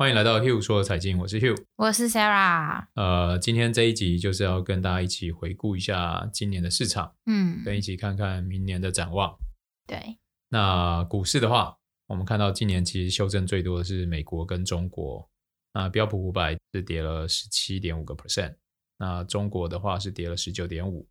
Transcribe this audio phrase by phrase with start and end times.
[0.00, 2.86] 欢迎来到 Hugh 说财经，我是 Hugh，我是 Sarah。
[2.94, 9.38] 呃，今天这一集就是要跟大家一起回顾一下今年的市场，嗯，跟一起看看明年的展望。
[9.86, 10.16] 对，
[10.48, 11.76] 那股市的话，
[12.06, 15.28] 我们看到今年其实修正最多的是美国跟中国。
[15.74, 18.54] 那标普五百是跌了十七点五个 percent，
[18.96, 21.06] 那中国的话是跌了十九点五。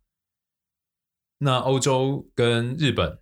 [1.38, 3.20] 那欧洲跟日本，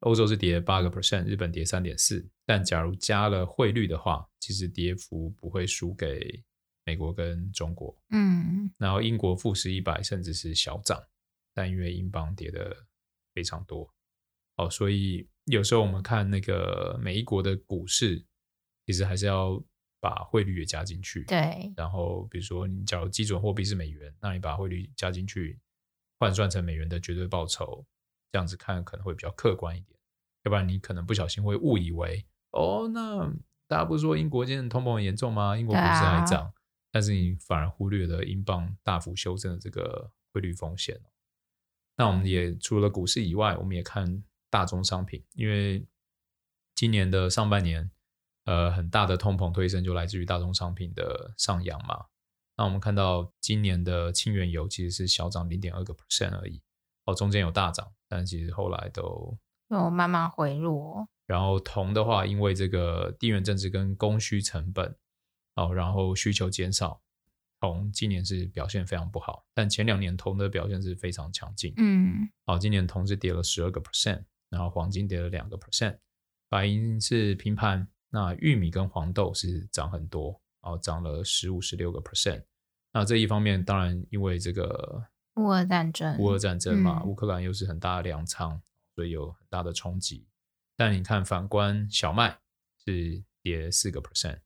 [0.00, 2.28] 欧洲是跌八个 percent，日本跌三点四。
[2.46, 6.42] 但假如加了汇率的话，其实跌幅不会输给
[6.84, 7.96] 美国跟中国。
[8.10, 11.02] 嗯，然后英国富时一百甚至是小涨，
[11.52, 12.74] 但因为英镑跌的
[13.34, 13.92] 非常多，
[14.56, 18.24] 哦，所以有时候我们看那个每一国的股市，
[18.86, 19.62] 其实还是要
[20.00, 21.24] 把汇率也加进去。
[21.24, 21.72] 对。
[21.76, 25.58] 然后比如说，你假如基准货币是美元，那你把汇率加进去，
[26.18, 27.84] 换算成美元的绝对报酬，
[28.32, 29.98] 这样子看可能会比较客观一点。
[30.44, 32.24] 要不然你可能不小心会误以为。
[32.50, 33.30] 哦，那
[33.66, 35.56] 大家不是说英国今天通膨很严重吗？
[35.56, 36.52] 英国股市还涨，啊，
[36.90, 40.98] 但是你反而忽略了英镑大幅修正的这个汇率风险。
[41.96, 45.84] 那我们也除了股市以外，我们也看大宗商品，因为
[46.74, 47.90] 今年的上半年，
[48.44, 52.06] 呃，很大的通膨推升就来自于大宗商品的上扬嘛。
[52.56, 56.62] 那我们看到今年的轻原油其实是小涨零点二个 percent 而已，
[57.04, 59.36] 哦，中间有大涨，但其实后来都
[59.68, 61.06] 有慢慢回落。
[61.26, 64.96] 然后铜的话，因为这个地缘政治跟供需成本，
[65.56, 67.02] 哦，然后需求减少，
[67.60, 69.44] 铜今年是表现非常不好。
[69.52, 75.98] 但前两年铜的表现是非常强劲，嗯，哦，今年铜是跌了十二个 percent，然后黄金跌了两个 percent，
[76.48, 82.42] 白银是平盘，那玉米跟黄豆是涨很多，哦，涨了十五、十六个 percent。
[82.90, 85.04] 那这一方面当然因为这个
[85.38, 88.60] 乌俄战争，乌俄战争嘛，嗯、乌克兰又是很大的粮仓，
[88.94, 90.26] 所以有很大的冲击。
[90.76, 92.38] 但你看，反观小麦
[92.84, 94.40] 是跌四个 percent，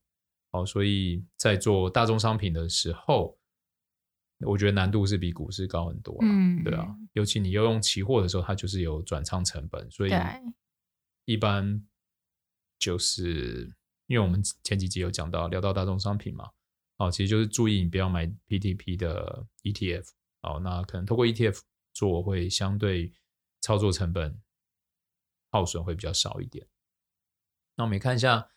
[0.50, 3.38] 好，所以在做大宗商品的时候，
[4.46, 10.12] 我觉得难度是比股市高很多，嗯，对啊，尤其你要用期货的时候，它就是有转仓成本，所以
[11.24, 11.82] 一般
[12.78, 13.72] 就是
[14.06, 16.50] 因为我们前几集有讲到聊到大宗商品嘛，
[16.96, 20.08] 哦，其实就是注意你不要买 PTP 的 ETF，
[20.42, 21.60] 哦，那可能透过 ETF
[21.92, 23.12] 做会相对
[23.60, 24.40] 操作成本。
[25.54, 26.66] 耗损会比较少一点。
[27.76, 28.48] 那我们也看一下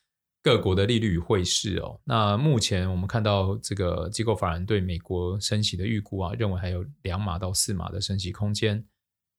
[0.41, 1.99] 各国的利率与汇市哦。
[2.05, 8.87] 那目前我们看到这个机构法人对美国升息的预估啊，认为还有两码到四码的升息空间，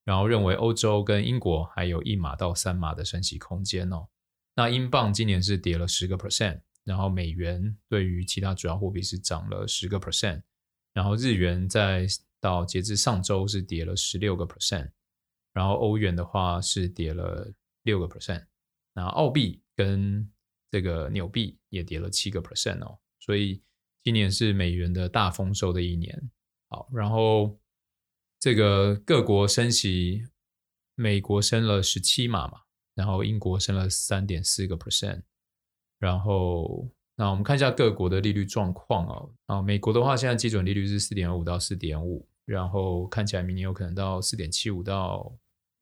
[0.04, 4.06] 然后认为欧洲跟英国还有一码到三码的升息空间哦。
[4.54, 10.42] 那英镑今年是跌了十个 percent，然后美元对于其他主要货币是涨了十个 percent，
[10.92, 12.06] 然后日元在
[12.46, 14.90] 到截至上周是跌了十六个 percent。
[15.52, 17.50] 然后欧元的话是跌了
[17.84, 18.44] 六个 percent，
[18.92, 20.30] 那澳币跟
[20.70, 23.62] 这个纽币也跌了七个 percent 哦，所以
[24.04, 26.30] 今年是美元的大丰收的一年。
[26.68, 27.58] 好，然后
[28.38, 30.26] 这个各国升息，
[30.94, 32.60] 美国升了十七码嘛，
[32.94, 35.22] 然后英国升了三点四个 percent，
[35.98, 39.32] 然后那我们看一下各国的利率状况哦。
[39.46, 45.38] 啊，美国的话现在基准利率是四点五到四点五，然后看起来明年有可能到四点七五到。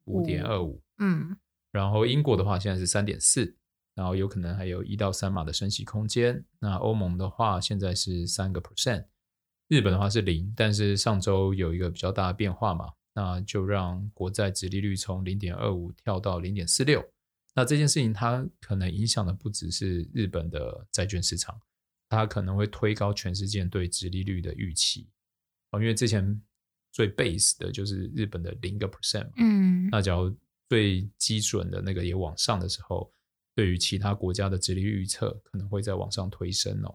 [0.07, 1.35] 五点二五，嗯，
[1.73, 3.57] 然后英国的话现在是三点四，
[3.95, 6.45] 然后有可能还有一到三码的升息空间。
[6.59, 9.07] 那欧盟的话现在是三个 percent，
[9.69, 17.03] 日本的话是零，但是上周有一个比较大的变化嘛，那就让国债殖利率从零点二五跳到零点四六。
[17.55, 21.59] 那这件事情它可能影响的不只是日本的债券市场，
[22.11, 25.09] 它可能会推高全世界对殖利率的预期
[25.71, 26.43] 哦，因为之前。
[26.95, 30.33] 最 base 的就是日本的零个 percent，嗯，那假如
[30.69, 33.13] 最基准的那个也往上的时候，
[33.53, 36.95] 对于其他国家的殖利率预测可能会再往上推升哦。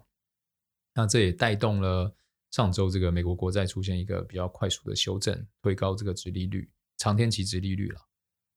[0.95, 2.15] 那这也带动了
[2.51, 7.99] 上周这个美国国债出现一个比较快速的修正，推高这个殖利率，长天期殖利率了。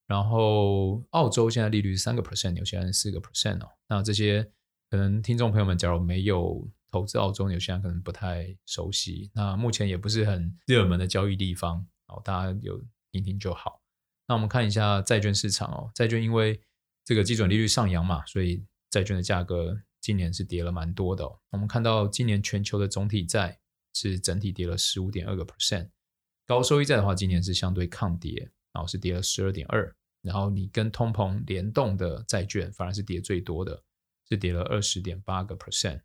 [0.06, 3.68] 然后澳洲现在利率是三个 percent，纽西兰四个 percent 哦。
[3.88, 4.48] 那这些
[4.88, 6.64] 可能听众朋友们假如没有。
[6.92, 9.30] 投资澳洲，有些人可能不太熟悉。
[9.34, 12.80] 那目前也不是很热门的交易地方，哦，大家有
[13.10, 13.80] 听听就好。
[14.28, 16.60] 那我们看一下债券市场哦，债券因为
[17.04, 21.26] 这个基准利率上扬嘛，所以债券的价格今年是跌了蛮多的。
[21.50, 23.58] 我们看到今年全球的总体债
[23.94, 25.88] 是整体跌了十五点二个 percent，
[26.46, 29.96] 高收益债的话，今年是相对抗跌，然后是跌了十二点二。
[30.20, 33.82] 然后你跟通膨联动的债券反而是跌最多的，
[34.28, 36.00] 是跌了二十点八个 percent。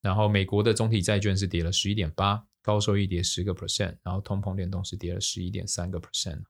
[0.00, 6.42] 然后美国的总体债券是跌了十一点八，高收益跌十个 percent，然后通膨联动是跌了十一点三个 percent。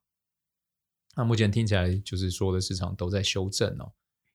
[1.17, 3.93] 那目前听起来就是所有的市场都在修正哦。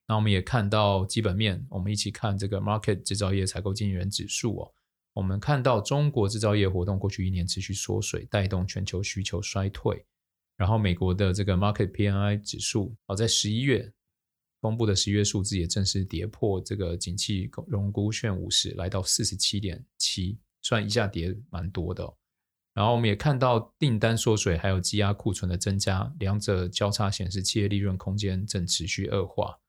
[0.07, 4.71] 那我们也看到基本面，我们一起看这个 market 制造业采购经理人指数哦。
[5.13, 10.05] 我们看到中国制造业活动过去一年持续缩水，带动全球需求衰退。
[10.57, 13.91] 然后美国的这个 market PMI 指数哦，在十一月
[14.61, 22.17] 公布的十一月数字也正式跌破这个景气荣枯线五十，来到四十七点七，算一下跌蛮多的哦。
[22.73, 29.59] 然后我们也看到订单缩水，还有积压库存的增加，两者交叉显示企业利润空间正持续恶化。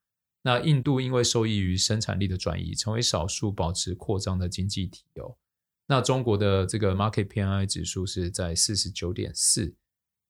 [0.42, 5.36] 那印度因为受益于生产力的转移，成为少数保持扩张的经济体哦。
[5.86, 9.74] 那中国的这个 Market PMI 指数是在四十九点四，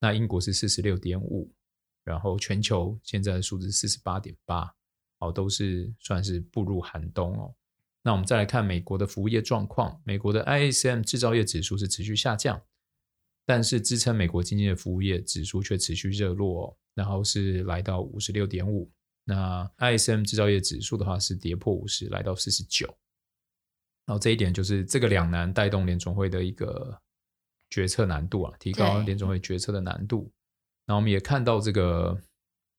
[0.01, 1.51] 那英国是四十六点五，
[2.07, 4.73] 然后全球现在的数字四十八点八，
[5.19, 7.55] 哦，都是算是步入寒冬哦。
[8.03, 12.63] 那我们再来看美国的服务业状况，美国的 ISM 制造业指数是持续下降，
[13.45, 18.89] 但是支撑美国经济的服务业指数却持续热络哦，然后是来到五十六点五。
[19.25, 22.87] 那 ISM 制造业指数的话是跌破五十，来到四十九。
[24.07, 26.97] 然后这一点就是这个两难带动联总会的一个
[27.71, 30.33] 决策难度啊，提高联总会决策的难度。
[30.87, 32.19] 那我们也看到这个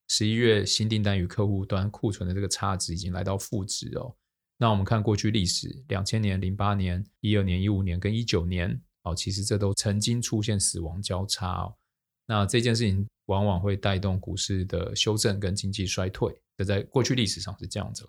[0.08, 4.16] 十一月新订单与客户端库存的这个差值已经来到负值哦。
[4.58, 11.76] 那我们看过去历史，两千年、零八年、一二年、一五年跟一九年哦，其实这都曾经出现死亡交叉哦。
[12.26, 18.08] 那这件事情往往会带动股市的修正跟经济衰退，这在过去历史上是这样子。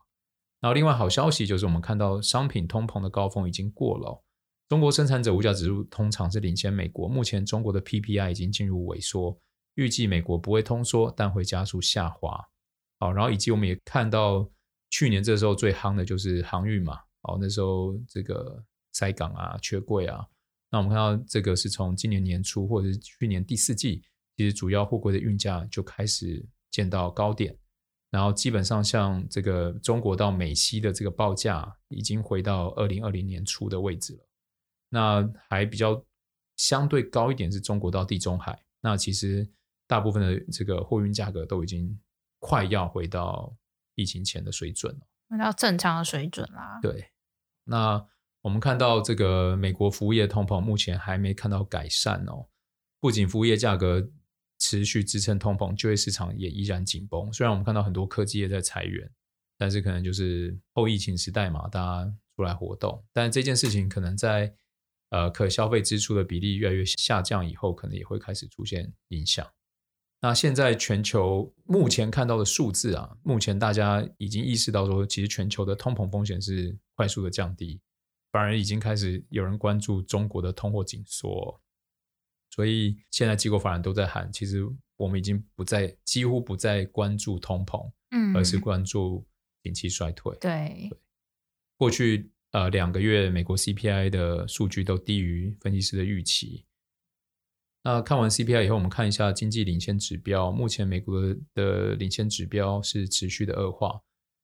[0.60, 4.22] 然后另外好消息就是我们看到商品通膨的高峰已经过了，
[4.68, 9.38] 中国生产者物价指数通常是领先美国，目前中国的 PPI 已经进入萎缩，
[9.78, 12.36] 预计美国不会通缩，但会加速下滑。
[12.98, 14.50] 好，然后以及我们也看到
[14.90, 18.60] 去年这时候最夯的就是航运嘛，哦，那时候这个
[18.92, 20.26] 塞港啊、缺柜啊。
[20.68, 24.02] 那我们看到这个是从今年年初或者是去年第四季，
[24.36, 27.56] 其实主要货柜的运价就开始见到高点，
[28.10, 34.28] 然后基本上像这个中国到美西的这个报价已经回到二零二零年初的位置了。
[34.88, 36.04] 那还比较
[36.56, 39.48] 相对高一点是中国到地中海，那其实
[39.88, 41.98] 大部分的这个货运价格都已经
[42.38, 43.52] 快要回到
[43.96, 46.78] 疫情前的水准了，回到正常的水准啦。
[46.80, 47.10] 对，
[47.64, 48.06] 那。
[48.42, 52.46] 我们看到这个美国服务业通膨目前还没看到改善哦，
[53.00, 54.10] 不仅服务业价格
[54.60, 57.30] 持续支撑通膨，就业市场也依然紧绷。
[57.32, 59.10] 虽然我们看到很多科技业在裁员，
[59.58, 63.04] 但是可能就是后疫情时代嘛，大家出来活动。
[63.12, 64.54] 但是这件事情可能在
[65.10, 69.44] 呃可消费支出的比例越来越下降以后，可能也会开始出现影响。
[70.20, 77.80] 那现在全球目前看到的数字啊，目前大家已经意识到说，其实全球的通膨风险是快速的降低。
[78.30, 81.58] 反而已经开始有人关注中国的通货紧缩，
[82.50, 89.26] 所以现在机构法人都在喊，其实我们已经不再几乎不再关注通膨，嗯，而是关注
[89.62, 90.36] 景气衰退。
[90.40, 90.98] 对，对，
[91.78, 96.66] 过去呃两个月美国 CPI 的数据都低于分析师的预期。
[97.88, 103.98] 那看完 CPI 以后，我们看一下经济领先指标，目前美国的领先指标是持续的恶化。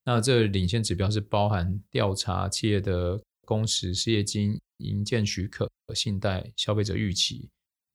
[0.07, 3.21] 那这领先指标是包含调查企业的。
[3.47, 7.51] 工时、失业金、营建许可、信贷、消费者预期，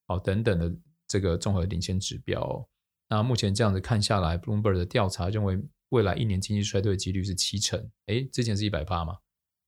[0.05, 0.71] 哦等等的
[1.07, 2.63] 这个综合领先指标。
[3.09, 5.59] 那目前这样子看下来，Bloomberg 的调查认为
[5.89, 7.83] 未来一年经济衰退的几率是七成。
[8.05, 9.13] 诶，之前是一百八嘛，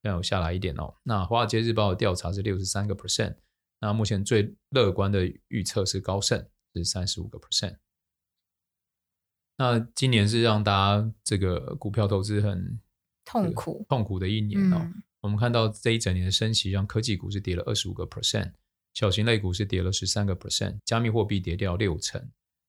[0.04, 0.94] 现在有下来一点哦。
[1.02, 3.34] 那华尔街日报的调查是六十三个 percent。
[3.82, 7.76] 那目前最乐观的预测是高盛是三十五个 percent。
[9.58, 12.80] 那今年是让大家这个股票投资很
[13.24, 14.78] 痛苦痛苦的一年哦。
[14.80, 18.52] 嗯我们看到这一整年的升息，让科技股是跌了二十五个 percent，
[18.92, 22.20] 小型类股是跌了十三个 percent，加密货币跌掉六成，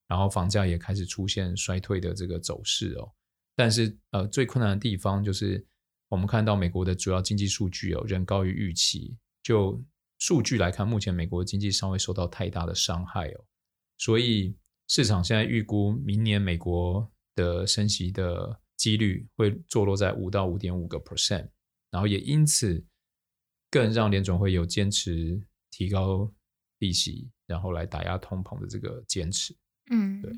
[0.07, 3.11] 然后房价也开始出现衰退的这个走势哦。
[3.55, 5.65] 但是呃，最困难的地方就是
[6.09, 9.17] 我们看到美国的主要经济数据哦仍高于预期。
[9.41, 9.83] 就
[10.23, 13.43] 数据来看，目前美国的经济尚未受到太大的伤害哦，
[13.97, 14.55] 所以
[14.87, 21.49] 市场现在预估明年美国的升息的几率会坐落在五到五点五个 percent。
[21.91, 22.81] 然后也因此，
[23.69, 26.33] 更让联准会有坚持提高
[26.79, 29.53] 利息，然后来打压通膨的这个坚持。
[29.91, 30.31] 嗯，对。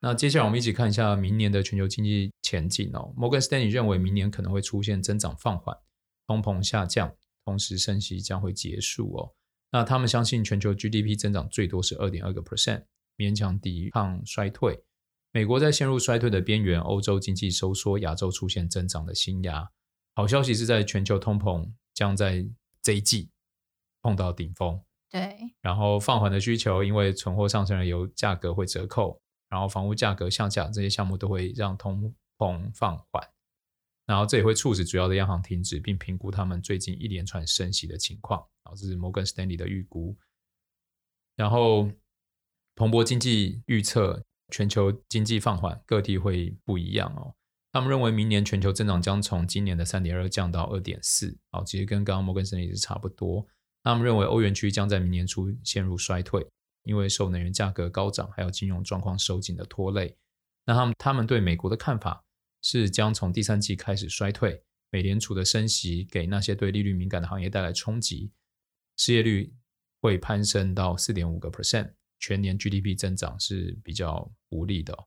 [0.00, 3.14] 那接下来我们一起看一下明年的全球经济前景哦。
[3.16, 5.74] 摩根士丹利认为明年可能会出现增长放缓，
[6.26, 9.32] 通膨下降，同时升息将会结束哦。
[9.70, 12.84] 那他们相信全球 GDP 增长最多是二点二个 percent，
[13.16, 14.82] 勉强抵抗衰退。
[15.32, 19.70] 美国在陷入衰退的边缘，欧洲经济收缩，亚洲出现增长的新芽。
[20.14, 22.46] 好消息是在全球通膨将在
[22.82, 23.30] 这一季
[24.02, 24.80] 碰到顶峰。
[25.10, 33.28] 对，然后放缓的需求，因为存货上升了，油价格会折扣，然后房屋价格向下这些项目都会让通膨放缓，
[34.06, 38.40] 然后这也会促使主要的央行停止并评估他们最近一连串升息的情况。
[38.64, 40.16] 然后这是摩根士丹利的预估。
[41.34, 41.90] 然后
[42.74, 44.22] 彭博经济预测
[44.52, 47.34] 全球经济放缓，各地会不一样哦。
[47.72, 53.46] 他们认为明年全球增长将从今年的三点二降到二点四，好，其实跟刚刚摩根士丹利是差不多。
[53.82, 56.46] 他们认为欧元区将在明年初陷入衰退，
[56.84, 60.16] 因为受能源价格高涨还有金融状况收紧的拖累。
[60.64, 62.24] 那他们他们对美国的看法
[62.68, 68.32] 是将从第三季开始衰退，美联储的升息给那些对利率敏感的行业带来冲击，
[68.96, 69.54] 失业率
[70.00, 74.98] 会攀升到四点五个 percent，全年 GDP 增长是比较无力的。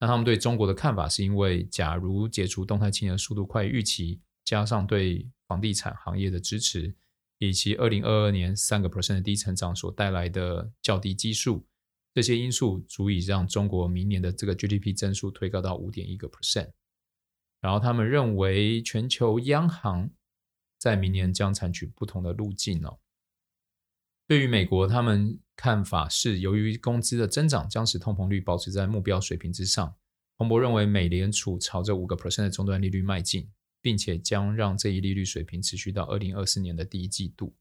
[0.00, 6.92] 那他们对中国的看法是因为，假如解除动态清零速度快于预期，加上对房地产行业的支持，
[7.38, 11.64] 以及二零二二年三个 percent 的低成长所带来的较低基数，
[12.12, 16.72] 这些因素足以让中国明年的这个 GDP 增速推高到五点一个 percent。
[17.60, 20.10] 然后他们认为，全球央行
[20.78, 23.00] 在明年将采取不同的路径哦。
[24.26, 29.96] 对于美国，他们看法是，由于工资的增长将使通膨率保持在目标水平之上，
[30.36, 33.50] 彭博认为美联储朝着五个 percent 的终端利率迈进，
[33.80, 37.56] 并且将让这一利率水平持续到二零二四年的第一季度。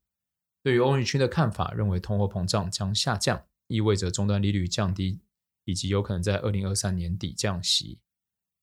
[0.62, 5.22] 对于欧元区的看法，认为通货膨胀将下降，意味着终端利率降低，
[5.63, 8.00] 以及有可能在二零二三年底降息。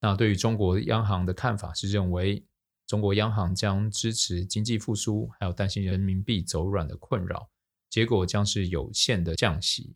[0.00, 2.44] 那对于中国央行的看法是，认为
[2.86, 7.50] 中国央行将支持经济复苏，还有担心人民币走软的困扰。
[7.88, 9.94] 结果将是有限的降息。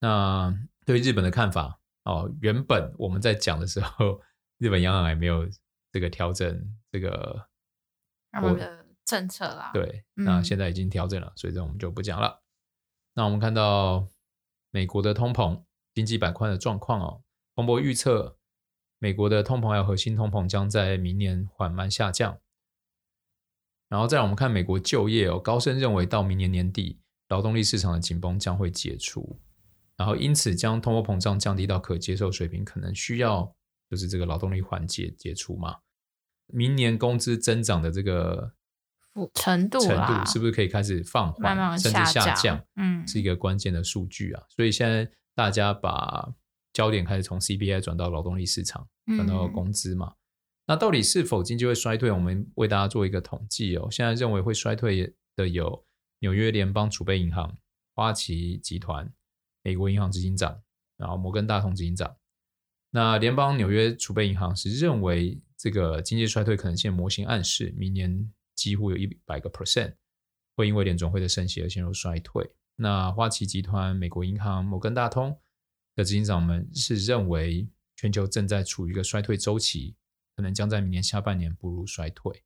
[0.00, 0.52] 那
[0.84, 4.20] 对日本的看法哦，原本我们在讲的时候，
[4.58, 5.48] 日本央行还没有
[5.92, 7.48] 这个调整这个
[8.32, 9.70] 他们的政策啦。
[9.72, 12.42] 对，那现在已经调整了，嗯、所以这我们就不讲了。
[13.14, 14.08] 那我们看到
[14.70, 17.22] 美国的通膨经济板块的状况哦，
[17.54, 18.36] 彭博预测
[18.98, 22.38] 美国的通膨还有核心通膨将在明年缓慢下降。
[23.88, 26.98] 然后再让我们看美国就业哦，高盛认为到明年年底，
[27.28, 29.38] 劳动力市场的紧绷将会解除，
[29.96, 33.54] 然后因此将通货膨胀降低到可接受水平，可能需要
[33.88, 35.76] 就是这个劳动力缓解解除嘛。
[36.48, 38.52] 明年工资增长的这个
[39.34, 42.60] 程度程度是不是可以开始放缓，慢慢甚至下降？
[42.74, 44.42] 嗯，是一个关键的数据啊。
[44.48, 46.28] 所以现在大家把
[46.76, 50.08] 焦点开始从 CPI 转到劳动力市场，转到工资嘛。
[50.08, 50.16] 嗯
[50.68, 52.10] 那到底是否经济会衰退？
[52.10, 53.88] 我们为大家做一个统计哦。
[53.88, 55.86] 现在认为会衰退的有
[56.18, 57.56] 纽约联邦储备银行、
[57.94, 59.08] 花旗集团、
[59.62, 60.60] 美国银行执行长，
[60.96, 62.16] 然后摩根大通执行长。
[62.90, 69.94] 那联邦纽约储备银行是认为这个经济衰退可能性模型暗示，明年几乎有一百个 percent
[70.56, 72.44] 会因为联总会的升息而陷入衰退。
[72.74, 75.38] 那花旗集团、美国银行、摩根大通
[75.96, 79.96] 的执行长们是认为全球正在处于一个衰退周期。
[80.36, 82.44] 可能将在明年下半年步入衰退。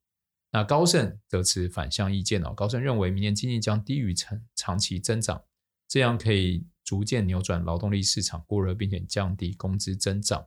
[0.53, 2.55] 那高盛则持反向意见哦。
[2.55, 5.45] 高盛认为明年经济将低于长长期增长，
[5.89, 10.47] 这样可以逐渐扭转劳动力市场过热，并且降低工资增长，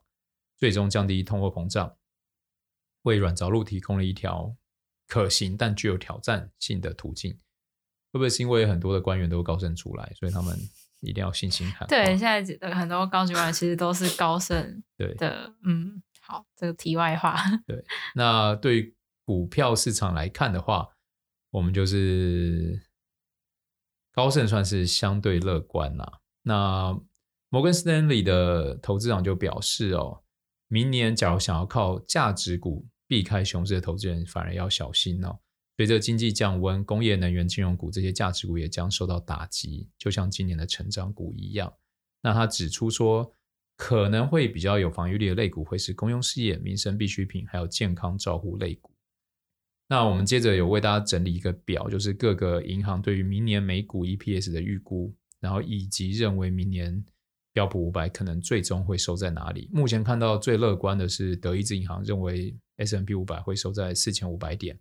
[0.55, 1.98] 最终降低通货膨胀，
[3.01, 4.55] 为软着陆提供了一条
[5.05, 7.33] 可行但具有挑战性的途径。
[8.13, 10.57] 会不会是因为很多的官员都高盛出来，所以他们
[11.03, 11.72] 一定要信心？
[11.88, 14.55] 对，现在很多高级官员其实都是高盛
[14.98, 15.29] 的，对
[15.65, 16.01] 嗯。
[16.25, 17.36] 好，这个题外话。
[17.67, 17.83] 对，
[18.15, 18.95] 那对于
[19.25, 20.88] 股票市场来看的话，
[21.51, 22.81] 我们就是
[24.13, 26.19] 高盛算是相对乐观啦。
[26.43, 26.98] 那
[27.50, 30.24] 摩根士丹利的投资长就表示哦，
[30.69, 35.39] 明年假如想要靠价值股避开熊市的投资人，反而要小心哦。
[35.77, 41.74] 随着经济降温，工业、能源、金融股这些价值股也将受到打击，就像今年的成长股一样。
[42.22, 43.34] 那他指出说，
[43.75, 48.92] 可能会比较有防御力的类股会是公用事业、民生必需品，还有健康照护类股。
[49.89, 57.03] 那我们接着有为大家整理一个表，就是各个银行对于明年美股 EPS 的预估，然后以及认为明年
[57.51, 59.70] 标普五百可能最终会收在哪里。
[59.74, 64.80] 目前看到最乐观的是德意志银行认为 S&P 五百会收在四千五百点，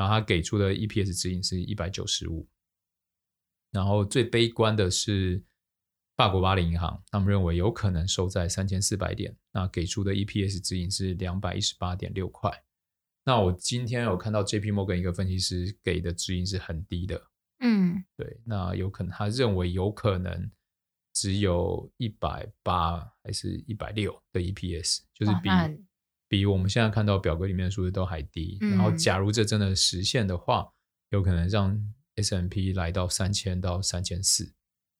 [0.00, 2.48] 然后他给出的 EPS 指引是一百九十五。
[3.70, 5.44] 然后最悲观的是。
[6.16, 12.52] 法国巴黎银行，他们认为有可能收在三千四百点，那给出的 EPS 指引是两百一十八点六块。
[13.24, 17.26] 那我今天有看到 JP Morgan 一个分析师给的指引是很低的，
[17.60, 20.50] 嗯，对，那有可能他认为有可能
[21.14, 25.48] 只有一百八还是一百六的 EPS，就是比
[26.30, 28.56] 比我们现在看到表格里面的数字都还低。
[28.60, 30.72] 然后，假如这真的实现的话，
[31.10, 34.54] 有可能让 S M P 来到三千到三千四。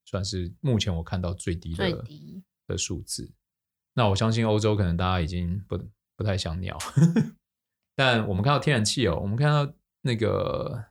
[0.04, 2.04] 算是目前我看到最低的
[2.66, 3.30] 的数字。
[3.94, 5.78] 那我相信欧洲可能大家已经不
[6.16, 6.76] 不太想鸟，
[7.94, 10.86] 但我们看到天然气哦，我们看到那个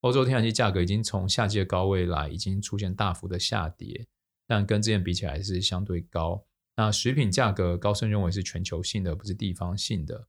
[0.00, 4.08] 欧洲天然气价格已经从夏季的高位来，已经出现大幅的下跌，
[4.48, 6.44] 但跟之前比起来是相对高。
[6.76, 10.28] 那食品价格，高盛认为是全球性的，不是地方性的。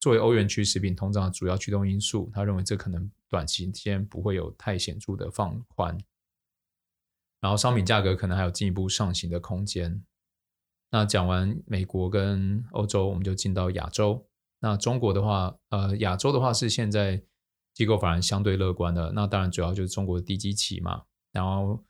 [0.00, 5.98] 作为欧元区食品通胀的主要驱动因素，他认为这可能短期间不会有太显著的放宽。
[7.40, 10.04] 然后商品价格可能还有进一步上行的空间。
[10.90, 14.24] 那讲完美国跟欧洲，我们就进到亚洲。
[14.60, 17.22] 那中国的话，呃，亚洲的话是现在
[17.74, 19.12] 机构反而相对乐观的。
[19.12, 21.02] 那当然主要就是中国的低基期嘛。
[21.32, 21.84] 然后，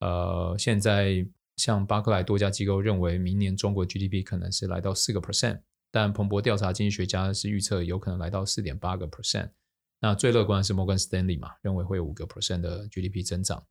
[0.00, 1.26] 呃，现在
[1.60, 9.50] 像巴克莱多家机构认为，明年中国 GDP 可能是来到四个 percent，但彭博调查经济学家是预测有可能来到四点八个 percent。
[10.00, 13.62] 那最乐观的是摩根斯丹利嘛，认为会有五个 percent 的 GDP 增长。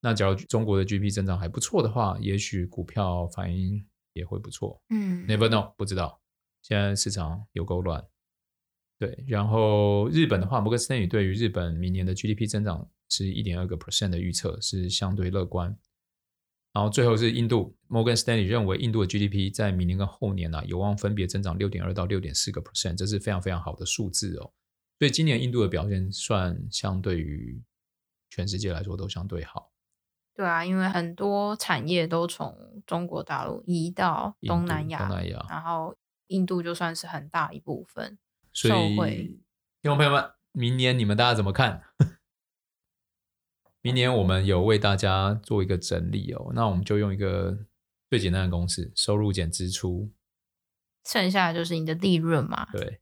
[0.00, 4.82] 那假如中国的 GDP 增长还不错的话，也许股票反应也会不错。
[4.90, 6.20] 嗯，Never know，不知道。
[6.62, 8.04] 现在市场有够乱。
[8.98, 15.76] 对，然后日本的话，摩根斯丹利对于日本明年的 GDP 增长是一点二个 percent 的预测，是相对乐观。
[16.78, 24.52] 然后最后是印度，摩根斯丹利认为印度的 GDP 在明年跟后年呢、啊，有望分别增长六点二到六点四个 percent，这是非常非常好的数字哦。
[25.00, 27.60] 所以今年印度的表现算相对于
[28.30, 29.72] 全世界来说都相对好。
[30.36, 32.56] 对啊，因为很多产业都从
[32.86, 35.96] 中国大陆移到东南亚，东南亚，然后
[36.28, 38.16] 印度就算是很大一部分。
[38.52, 38.94] 所以，
[39.82, 41.82] 听众朋友们，明年你们大家怎么看？
[43.88, 47.58] 明年我们有为大家做一个整理哦，那我们就用一个
[48.10, 50.12] 最简单的公式：收入减支出，
[51.06, 52.68] 剩下的就是你的利润嘛。
[52.70, 53.00] 对，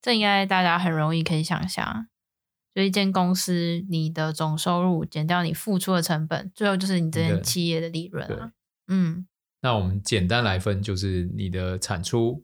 [0.00, 2.08] 这应该大家很容易可以想象。
[2.74, 8.52] 就一间公司，你的总收入减掉你付出的成本，最后就是你这间企业的利润啊。
[8.86, 9.26] 嗯，
[9.60, 12.42] 那我们简单来分，就是你的产出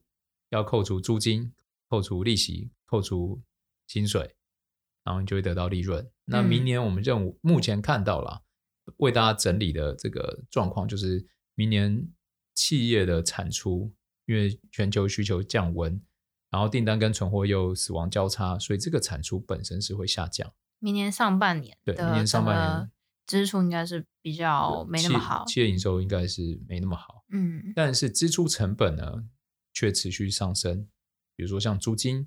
[0.51, 1.55] 要扣除租金、
[1.89, 3.41] 扣除利息、扣除
[3.87, 4.37] 薪水，
[5.05, 6.11] 然后你就会得到利润。
[6.25, 8.43] 那明年我们任务目前看到了，
[8.99, 12.09] 为大家整理的这个状况，就是明年
[12.55, 13.93] 企业的产出，
[14.27, 16.01] 因为全球需求降温。
[16.51, 20.53] 然后订单跟存货又死亡交叉，所以这个产出本身是会下降。
[20.81, 22.91] 明年上半年，对，明年上半年
[23.27, 27.25] 支出应该是比较没那么好，企业营收应该是没那么好。
[27.31, 29.25] 嗯，但是支出成本呢
[29.73, 30.87] 却持续上升，
[31.35, 32.25] 比如说像租金，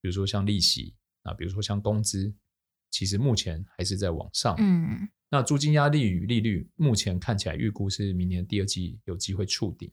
[0.00, 0.94] 比如说像利息
[1.26, 2.32] 啊，比如说像工资，
[2.90, 4.54] 其实目前还是在往上。
[4.58, 9.92] 嗯，那租金压力与利率目前看起来预估是明年第二季有机会触顶，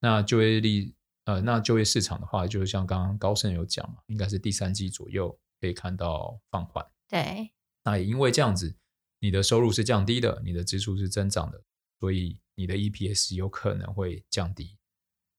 [0.00, 0.94] 那就业率。
[1.26, 6.86] 呃，那就业市场的话，就是像刚刚高盛有讲嘛，应该是第三季左右可以看到放缓。
[7.08, 7.50] 对，
[7.82, 8.76] 那也因为这样子，
[9.18, 11.60] 你的收入是降低的，你的支出是增长的，
[11.98, 14.78] 所以你的 EPS 有可能会降低。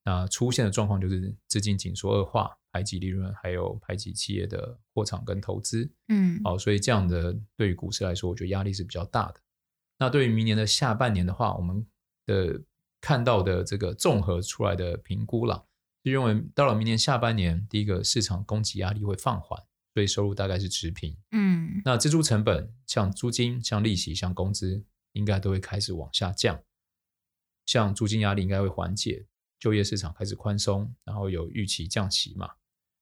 [0.08, 5.91] 那出现的状况就是资金紧缩恶化，排挤利润，还有排挤企业的扩厂跟投资。
[6.08, 9.41] 嗯，好，所以这样的对于股市来说，我觉得压力是比较大的。
[10.00, 11.86] 那对于明年的下半年的话，我们
[12.26, 12.63] 的
[13.02, 15.62] 看到的这个综合出来的评估啦。
[16.06, 19.62] 就认为到了明年下半年，第一个市场供给压力会放缓，
[19.93, 21.17] 所以收入大概是持平。
[21.32, 26.62] 嗯，那支出成本像租金、像利息、像工资，应该都会开始往下降。
[27.65, 29.26] 像租金压力应该会缓解，
[29.60, 32.50] 就业市场开始宽松，然后有预期降息嘛。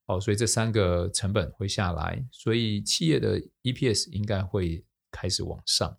[0.08, 5.98] 哦，所以这三个成本会下来，所以企业的 EPS 应该会开始往上。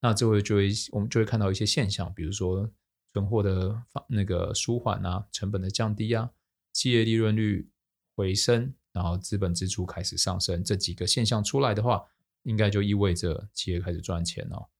[0.00, 2.70] 那这会就会我们就会看到一些现象，比如说
[3.12, 6.30] 存货的那个舒缓啊，成本的降低啊。
[6.72, 7.68] 企业利润率
[8.14, 12.04] 回升，然后资本支出开始上升，这几个现象出来的话，
[12.44, 14.70] 应该就意味着企业开始赚钱了。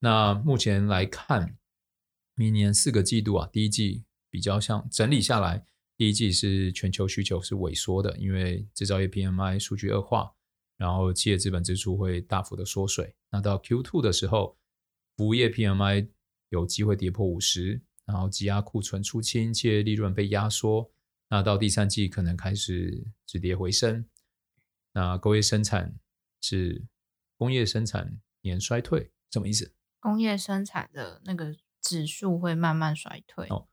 [0.00, 1.56] 那目前来看，
[2.34, 4.02] 明年四个季度啊，第一季
[4.34, 5.64] 比较像整理下来，
[5.96, 10.34] 第一季是全球需求是萎缩的，因为制造业 PMI 数据恶化，
[10.76, 13.14] 然后企业资本支出会大幅的缩水。
[13.30, 14.58] 那到 Q2 的时候，
[15.16, 16.08] 服务业 PMI
[16.48, 20.90] 有机会跌破五十，然后积压库存出清，企业利润被压缩。
[21.28, 24.04] 那到第三季可能开始止跌回升，
[24.94, 25.94] 那工业生产
[26.40, 26.84] 是
[27.38, 29.72] 工业生产年衰退，什么意思？
[30.00, 33.46] 工业生产的那个指数会慢慢衰退。
[33.50, 33.68] 哦。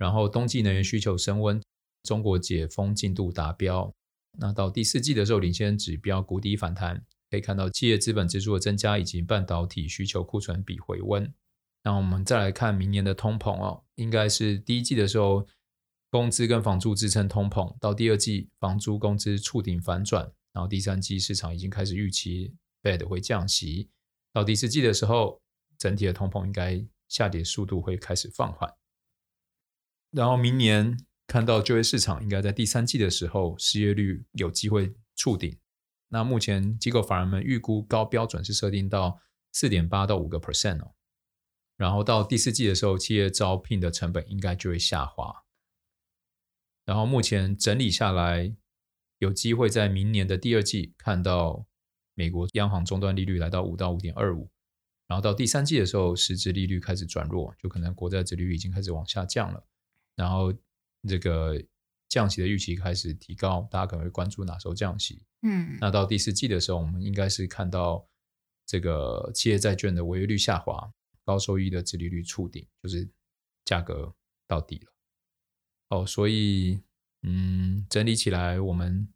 [0.00, 1.62] 然后冬季能源需求升温，
[2.02, 3.94] 中国解封进度达标。
[4.38, 11.32] 那到第四季的时候，领先指标谷底反弹，可以看到企业资本支出的增加，以及半导体需求库存比回温。
[11.84, 15.46] 那我们再来看明年的通膨哦，应该是第一季的时候。
[16.12, 23.88] 工资跟房租支撑通膨，到第二季房租工资触顶反转，然后第三季市场已经开始预期 Fed 会降息，
[24.32, 25.40] 到第四季的时候，
[25.78, 28.68] 整体的通膨应该下跌速度会开始放缓。
[30.10, 30.96] 然后明年
[31.26, 35.58] 看到就业市场应该在第三季的时候，失业率有机会触顶。
[36.08, 39.20] 那目前机构法人们预估高标准是设定到
[39.52, 40.94] 四点八到五个 percent 哦。
[41.76, 45.44] 然后到第四季的时候，企业招聘的成本应该就会下滑。
[46.84, 48.54] 然后目前整理下来，
[49.18, 51.64] 有机会在明年的第二季看到
[52.14, 54.50] 美国央行终端利率来到五到五点二五，
[55.06, 59.64] 然后到第三季的时候，实质利率开始转弱，就可能国债殖利率已经开始往下降了。
[60.16, 60.52] 然后
[61.08, 61.62] 这个
[62.08, 65.22] 降息的预期开始提高，大家可能会关注哪时候降息。
[65.42, 68.06] 嗯，那到第四季的时候，我们应该是看到
[68.66, 70.92] 这个企业债券的违约率下滑，
[71.24, 73.08] 高收益的殖利率触顶，就是
[73.64, 74.14] 价格
[74.46, 74.92] 到底了。
[75.88, 76.82] 哦，所以
[77.22, 79.08] 嗯，整理起来，我们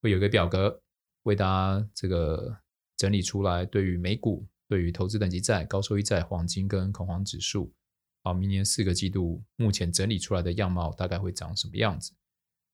[0.00, 0.82] 会有个表格
[1.24, 2.58] 为大家这个
[2.96, 7.72] 整理出来，对于美股、对于投资等级债、高收益债、黄金跟恐慌指数，
[8.26, 12.12] 好，明年四个季度目前整理出来的样貌大概会长什么样子？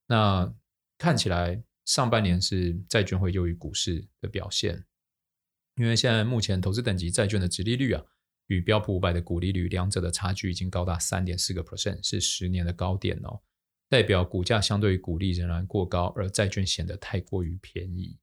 [0.07, 0.55] 那
[0.97, 1.63] 看起来。
[1.85, 4.87] 上半年是债券会优于股市的表现，
[5.75, 8.01] 因为现在目前投资等级债券的殖利率啊，
[8.47, 13.43] 与标普五百的股利率两者的差距已经高达三点四个 percent，是十年的高点哦，
[13.89, 18.17] 代表股价相对于股利仍然过高，而债券显得太过于便宜，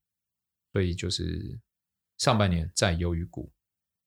[0.71, 1.59] 所以就是
[2.17, 3.51] 上半年债优于股，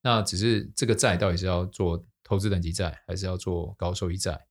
[0.00, 4.46] 那只是这个债到底是要做投资等级债，还是要做高收益债？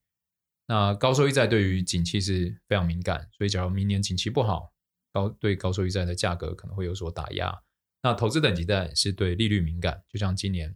[0.68, 4.74] 那高收益债对于景气是非常敏感，所以假如明年景气不好，
[5.12, 7.62] 高对高收益债的价格可能会有所打压。
[8.04, 10.76] 那投资等级债是对利率敏感，就像今年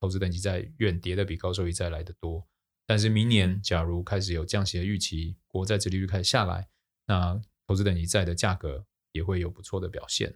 [0.00, 2.48] 投资等级债远跌的比高收益债来的多。
[2.86, 6.68] 但是明年假如开始有降息的预期，国债殖利率开始下来，
[7.06, 10.34] 那投资等级债的价格也会有不错的表现。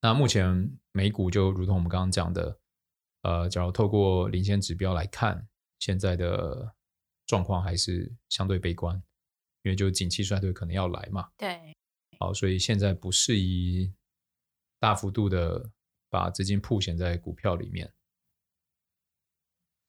[0.00, 2.58] 那目前美股就如同我们刚刚讲的，
[3.22, 6.74] 呃，假如透过领先指标来看，现在的
[7.26, 8.96] 状况还是相对悲观，
[9.62, 11.30] 因为就景气衰退可能要来嘛。
[11.36, 11.74] 对。
[12.18, 13.92] 好，所以现在不适宜
[14.78, 15.70] 大幅度的
[16.08, 17.92] 把资金铺显在股票里面。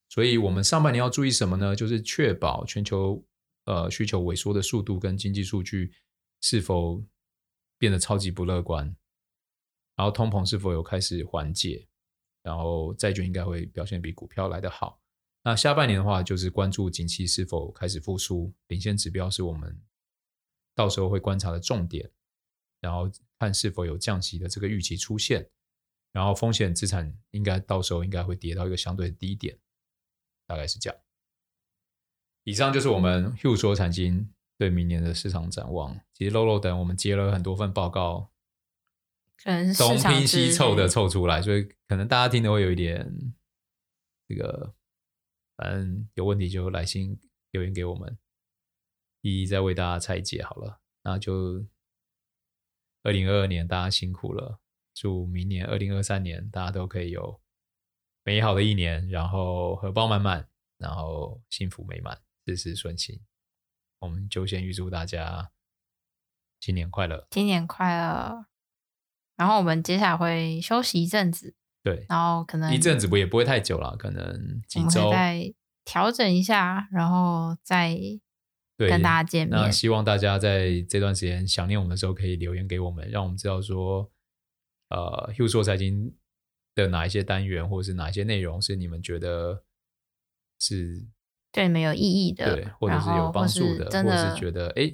[0.08, 1.74] 所以我们上半年要注意什么呢？
[1.74, 3.24] 就是确保全球
[3.64, 5.92] 呃需求萎缩的速度跟经济数据
[6.40, 7.04] 是否
[7.78, 8.96] 变得超级不乐观，
[9.96, 11.88] 然后通膨是否有开始缓解，
[12.44, 15.00] 然后债券应该会表现比股票来得好。
[15.42, 19.82] 那下半年的话，就是关注景气是否开始复苏，领先指标是我们
[20.76, 22.08] 到时候会观察的重点。
[22.80, 25.48] 然后看是否有降息的这个预期出现，
[26.12, 29.58] 然后风险资产应该到时候应该会跌到一个相对低点，
[30.46, 31.00] 大概是这样。
[32.42, 35.98] 以上就是我们 Hugh 说财经对明年的市场展望。
[36.12, 38.30] 其实漏漏等我们接了很多份报告，
[39.42, 43.10] 可能是东拼西凑的凑出来，所以可能大家听的会有一点
[44.28, 44.74] 这个，
[45.56, 47.18] 反正有问题就来信
[47.50, 48.18] 留言给我们，
[49.20, 51.66] 一一再为大家拆解好了，那就。
[53.06, 54.62] 二零二二年，大家辛苦了。
[54.94, 57.38] 祝明年二零二三年，大家都可以有
[58.22, 63.20] 美好的一年，然后荷包满满，然后幸福美满，事事顺心。
[63.98, 65.52] 我们就先预祝大家
[66.60, 68.46] 新年快乐，新年快乐。
[69.36, 75.52] 然后我们接下来会休息一阵子，对，然后可能一阵子不也不会太久了，可能几周再
[75.84, 77.98] 调整一下，然后再。
[78.76, 79.56] 跟大家见面。
[79.56, 84.10] 那希望大家在这段时间想念我们的时候，可以留言给我们，让我们知道说，
[84.88, 86.12] 呃，Hugh 说财经
[86.74, 89.62] 的哪一些单元，或者是哪一些内容是你们觉得
[90.58, 91.06] 是
[91.52, 94.92] 对你们有意义的，对，或者是有帮助的，或，真的或者是觉得哎，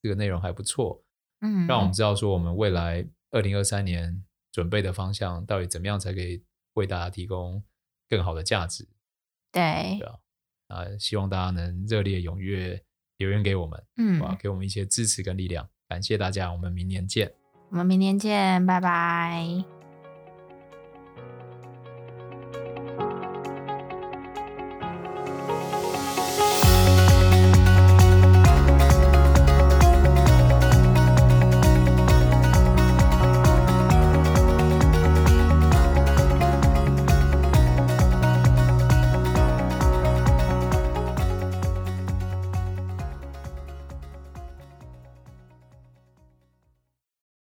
[0.00, 1.02] 这个内容还不错，
[1.40, 3.04] 嗯，让我们知道说我们未来
[3.36, 6.42] 二零二三年准备的方向到底怎么样，才可以
[6.74, 7.62] 为大家提供
[8.08, 8.88] 更好的价值。
[9.52, 10.18] 对，对啊，
[10.68, 12.82] 啊，希望大家能热烈踊跃。
[13.18, 17.32] 留言给我们，嗯，哇，给我们一些支持跟力量，感谢大家，我们明年见。
[17.70, 19.75] 我们明年见，拜拜。